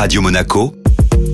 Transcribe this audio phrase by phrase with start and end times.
[0.00, 0.72] Radio Monaco,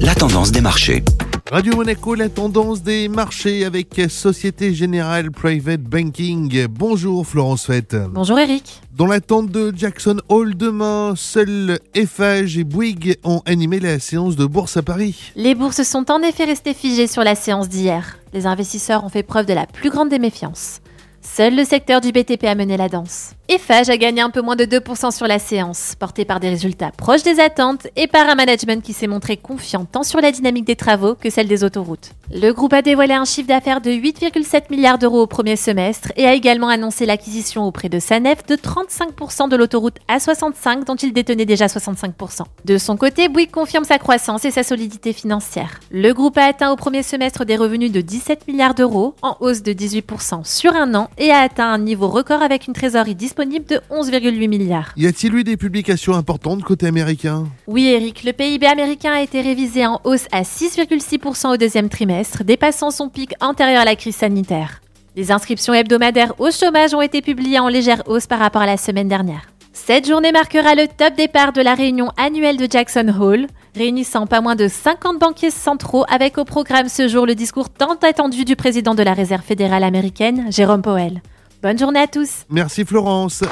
[0.00, 1.04] la tendance des marchés.
[1.53, 6.66] Radio Monaco, la tendance des marchés avec Société Générale Private Banking.
[6.66, 7.96] Bonjour Florence Fett.
[8.10, 8.82] Bonjour Eric.
[8.92, 14.47] Dans l'attente de Jackson Hole demain, seuls Eiffage et Bouygues ont animé la séance de
[14.47, 15.33] bourse à Paris.
[15.37, 18.19] Les bourses sont en effet restées figées sur la séance d'hier.
[18.33, 20.80] Les investisseurs ont fait preuve de la plus grande déméfiance.
[21.23, 23.35] Seul le secteur du BTP a mené la danse.
[23.48, 26.91] Eiffage a gagné un peu moins de 2% sur la séance, porté par des résultats
[26.91, 30.64] proches des attentes et par un management qui s'est montré confiant tant sur la dynamique
[30.64, 32.10] des travaux que celle des autoroutes.
[32.34, 36.27] Le groupe a dévoilé un chiffre d'affaires de 8,7 milliards d'euros au premier semestre et
[36.27, 41.44] a également annoncé l'acquisition auprès de Sanef de 35% de l'autoroute A65 dont il détenait
[41.44, 42.42] déjà 65%.
[42.64, 45.78] De son côté, Bouygues confirme sa croissance et sa solidité financière.
[45.92, 49.62] Le groupe a atteint au premier semestre des revenus de 17 milliards d'euros, en hausse
[49.62, 53.66] de 18% sur un an et a atteint un niveau record avec une trésorerie disponible
[53.66, 54.92] de 11,8 milliards.
[54.96, 57.44] Y a-t-il eu des publications importantes côté américain?
[57.66, 62.44] Oui Eric, le PIB américain a été révisé en hausse à 6,6% au deuxième trimestre,
[62.44, 64.80] dépassant son pic antérieur à la crise sanitaire.
[65.16, 68.78] Les inscriptions hebdomadaires au chômage ont été publiées en légère hausse par rapport à la
[68.78, 69.50] semaine dernière.
[69.72, 74.41] Cette journée marquera le top départ de la réunion annuelle de Jackson Hole, réunissant pas
[74.41, 78.56] moins de 50 banquiers centraux avec au programme ce jour le discours tant attendu du
[78.56, 81.20] président de la Réserve fédérale américaine, Jérôme Powell.
[81.67, 82.45] Bonne journée à tous.
[82.48, 83.42] Merci Florence.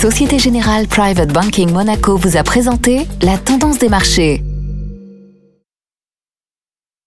[0.00, 4.44] Société Générale Private Banking Monaco vous a présenté la tendance des marchés.